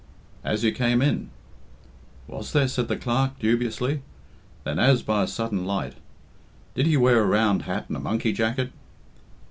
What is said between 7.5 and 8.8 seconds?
hat and a monkey jacket?"